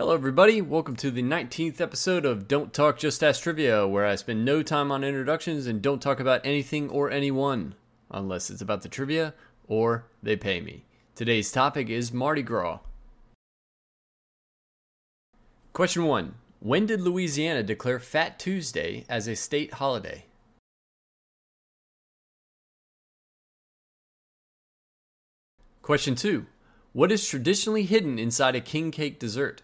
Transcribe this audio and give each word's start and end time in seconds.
Hello, 0.00 0.14
everybody. 0.14 0.62
Welcome 0.62 0.96
to 0.96 1.10
the 1.10 1.22
19th 1.22 1.78
episode 1.78 2.24
of 2.24 2.48
Don't 2.48 2.72
Talk 2.72 2.96
Just 2.96 3.22
Ask 3.22 3.42
Trivia, 3.42 3.86
where 3.86 4.06
I 4.06 4.14
spend 4.14 4.46
no 4.46 4.62
time 4.62 4.90
on 4.90 5.04
introductions 5.04 5.66
and 5.66 5.82
don't 5.82 6.00
talk 6.00 6.20
about 6.20 6.40
anything 6.42 6.88
or 6.88 7.10
anyone, 7.10 7.74
unless 8.10 8.48
it's 8.48 8.62
about 8.62 8.80
the 8.80 8.88
trivia 8.88 9.34
or 9.68 10.06
they 10.22 10.36
pay 10.36 10.62
me. 10.62 10.86
Today's 11.14 11.52
topic 11.52 11.90
is 11.90 12.14
Mardi 12.14 12.40
Gras. 12.40 12.78
Question 15.74 16.06
1 16.06 16.34
When 16.60 16.86
did 16.86 17.02
Louisiana 17.02 17.62
declare 17.62 17.98
Fat 17.98 18.38
Tuesday 18.38 19.04
as 19.06 19.28
a 19.28 19.36
state 19.36 19.74
holiday? 19.74 20.24
Question 25.82 26.14
2 26.14 26.46
What 26.94 27.12
is 27.12 27.28
traditionally 27.28 27.82
hidden 27.82 28.18
inside 28.18 28.56
a 28.56 28.62
king 28.62 28.90
cake 28.90 29.18
dessert? 29.18 29.60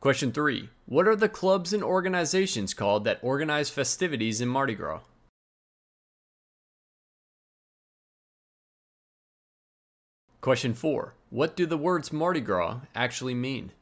Question 0.00 0.30
3 0.30 0.68
What 0.86 1.08
are 1.08 1.16
the 1.16 1.28
clubs 1.28 1.72
and 1.72 1.82
organizations 1.82 2.72
called 2.72 3.02
that 3.04 3.18
organize 3.20 3.68
festivities 3.68 4.40
in 4.40 4.46
Mardi 4.48 4.76
Gras? 4.76 5.00
Question 10.40 10.72
4 10.72 11.14
What 11.30 11.56
do 11.56 11.66
the 11.66 11.76
words 11.76 12.12
Mardi 12.12 12.40
Gras 12.40 12.82
actually 12.94 13.34
mean? 13.34 13.72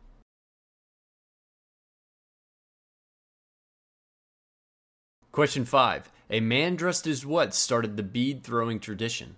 Question 5.32 5.66
5 5.66 6.10
A 6.30 6.40
man 6.40 6.76
dressed 6.76 7.06
as 7.06 7.26
what 7.26 7.54
started 7.54 7.98
the 7.98 8.02
bead 8.02 8.42
throwing 8.42 8.80
tradition? 8.80 9.36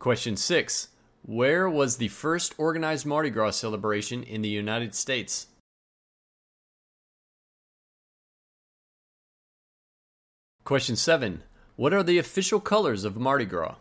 Question 0.00 0.36
6 0.36 0.88
Where 1.28 1.68
was 1.68 1.98
the 1.98 2.08
first 2.08 2.54
organized 2.56 3.04
Mardi 3.04 3.28
Gras 3.28 3.50
celebration 3.50 4.22
in 4.22 4.40
the 4.40 4.48
United 4.48 4.94
States? 4.94 5.48
Question 10.64 10.96
7 10.96 11.42
What 11.76 11.92
are 11.92 12.02
the 12.02 12.16
official 12.16 12.60
colors 12.60 13.04
of 13.04 13.18
Mardi 13.18 13.44
Gras? 13.44 13.74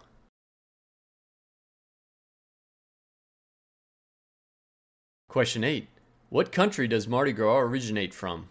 Question 5.29 5.63
8 5.63 5.87
What 6.27 6.51
country 6.51 6.85
does 6.85 7.07
Mardi 7.07 7.31
Gras 7.31 7.59
originate 7.59 8.13
from? 8.13 8.49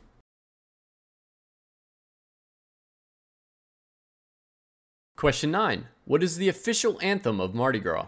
Question 5.16 5.50
9 5.50 5.86
What 6.06 6.22
is 6.22 6.38
the 6.38 6.48
official 6.48 6.98
anthem 7.02 7.42
of 7.42 7.54
Mardi 7.54 7.80
Gras? 7.80 8.06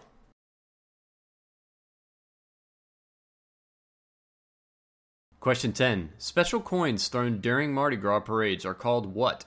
Question 5.48 5.72
10 5.72 6.10
Special 6.18 6.60
coins 6.60 7.08
thrown 7.08 7.40
during 7.40 7.72
Mardi 7.72 7.96
Gras 7.96 8.20
parades 8.20 8.66
are 8.66 8.74
called 8.74 9.14
what? 9.14 9.46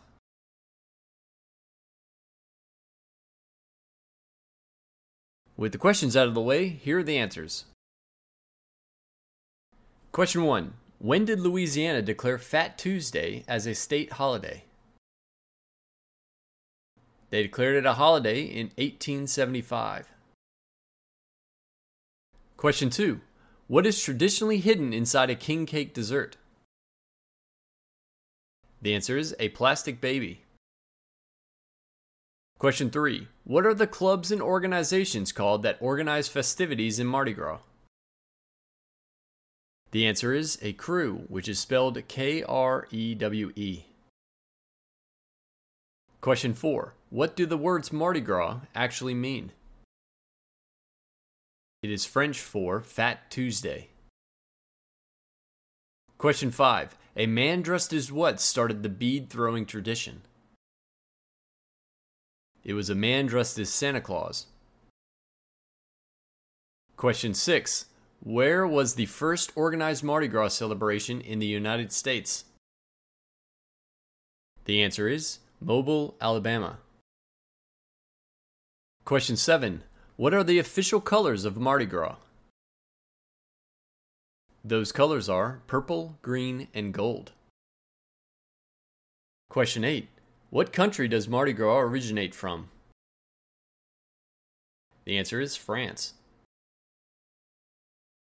With 5.56 5.74
the 5.74 5.78
questions 5.78 6.18
out 6.18 6.28
of 6.28 6.34
the 6.34 6.42
way, 6.42 6.70
here 6.70 6.98
are 6.98 7.04
the 7.04 7.20
answers. 7.20 7.66
Question 10.12 10.44
1 10.44 10.74
When 10.98 11.24
did 11.24 11.40
Louisiana 11.40 12.02
declare 12.02 12.40
Fat 12.40 12.80
Tuesday 12.80 13.44
as 13.48 13.68
a 13.68 13.76
state 13.76 14.14
holiday? 14.14 14.64
They 17.30 17.44
declared 17.44 17.76
it 17.76 17.86
a 17.86 17.94
holiday 17.94 18.42
in 18.42 18.72
1875. 18.76 20.08
Question 22.58 22.90
2 22.90 23.22
What 23.72 23.86
is 23.86 24.04
traditionally 24.04 24.58
hidden 24.58 24.92
inside 24.92 25.30
a 25.30 25.36
king 25.36 25.66
cake 25.66 25.94
dessert? 25.94 26.36
The 28.82 28.94
answer 28.94 29.18
is 29.18 29.34
a 29.40 29.48
plastic 29.48 30.02
baby. 30.02 30.42
Question 32.60 32.90
3 32.90 33.30
What 33.46 33.66
are 33.66 33.74
the 33.74 33.88
clubs 33.88 34.30
and 34.30 34.42
organizations 34.42 35.32
called 35.32 35.64
that 35.64 35.78
organize 35.80 36.28
festivities 36.28 37.00
in 37.00 37.08
Mardi 37.08 37.32
Gras? 37.32 37.60
The 39.92 40.06
answer 40.06 40.34
is 40.34 40.60
a 40.62 40.74
krewe, 40.74 41.30
which 41.30 41.48
is 41.48 41.58
spelled 41.58 42.06
K 42.10 42.44
R 42.44 42.90
E 42.92 43.16
W 43.16 43.54
E. 43.56 43.86
Question 46.20 46.54
4 46.54 46.94
What 47.10 47.38
do 47.38 47.46
the 47.46 47.56
words 47.56 47.94
Mardi 47.94 48.20
Gras 48.20 48.60
actually 48.76 49.14
mean? 49.14 49.54
It 51.82 51.90
is 51.90 52.06
French 52.06 52.40
for 52.40 52.82
Fat 52.82 53.32
Tuesday. 53.32 53.90
Question 56.20 56.52
5 56.52 56.96
A 57.18 57.26
man 57.26 57.64
dressed 57.64 57.92
as 57.92 58.12
what 58.12 58.40
started 58.40 58.84
the 58.84 58.90
bead 58.90 59.32
throwing 59.32 59.66
tradition? 59.66 60.22
It 62.64 62.76
was 62.76 62.92
a 62.92 62.96
man 62.96 63.26
dressed 63.26 63.58
as 63.58 63.70
Santa 63.70 64.00
Claus. 64.00 64.46
Question 66.98 67.34
6 67.34 67.88
Where 68.20 68.68
was 68.68 68.94
the 68.94 69.08
first 69.08 69.52
organized 69.56 70.04
Mardi 70.04 70.28
Gras 70.28 70.50
celebration 70.50 71.20
in 71.20 71.40
the 71.40 71.48
United 71.48 71.92
States? 71.92 72.46
The 74.66 74.84
answer 74.84 75.08
is 75.08 75.40
Mobile, 75.60 76.16
Alabama. 76.22 76.78
Question 79.04 79.36
7 79.36 79.84
What 80.22 80.36
are 80.36 80.44
the 80.44 80.60
official 80.60 81.02
colors 81.02 81.46
of 81.46 81.58
Mardi 81.58 81.88
Gras? 81.88 82.18
Those 84.64 84.92
colors 84.92 85.28
are 85.28 85.62
purple, 85.66 86.20
green, 86.22 86.68
and 86.76 86.94
gold. 86.94 87.32
Question 89.50 89.84
8 89.84 90.08
What 90.52 90.72
country 90.72 91.08
does 91.08 91.28
Mardi 91.28 91.54
Gras 91.54 91.80
originate 91.80 92.36
from? 92.36 92.70
The 95.06 95.18
answer 95.18 95.42
is 95.42 95.56
France. 95.56 96.14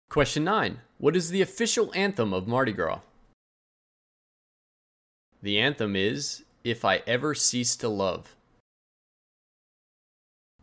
Question 0.10 0.44
9 0.44 0.82
What 0.98 1.16
is 1.16 1.30
the 1.30 1.44
official 1.44 1.92
anthem 1.94 2.34
of 2.34 2.48
Mardi 2.48 2.72
Gras? 2.72 3.02
The 5.44 5.60
anthem 5.60 5.96
is 5.96 6.46
If 6.64 6.84
I 6.84 7.04
Ever 7.06 7.36
Cease 7.36 7.76
to 7.76 7.90
Love. 7.90 8.36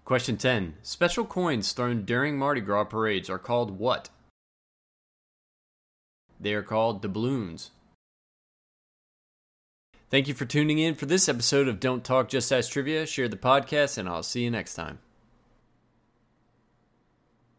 Question 0.05 0.37
10 0.37 0.75
Special 0.83 1.25
coins 1.25 1.73
thrown 1.73 2.05
during 2.05 2.37
Mardi 2.37 2.61
Gras 2.61 2.85
parades 2.85 3.31
are 3.31 3.39
called 3.39 3.79
what? 3.79 4.11
They 6.41 6.55
are 6.55 6.63
called 6.63 7.03
doubloons. 7.03 7.71
Thank 10.11 10.29
you 10.29 10.35
for 10.35 10.45
tuning 10.45 10.79
in 10.79 10.97
for 10.97 11.07
this 11.07 11.29
episode 11.29 11.69
of 11.69 11.81
Don't 11.81 12.05
Talk 12.05 12.29
Just 12.29 12.53
Ask 12.53 12.71
Trivia. 12.71 13.07
Share 13.07 13.29
the 13.29 13.37
podcast, 13.37 13.97
and 13.97 14.09
I'll 14.09 14.23
see 14.23 14.43
you 14.43 14.51
next 14.51 14.75
time. 14.75 14.99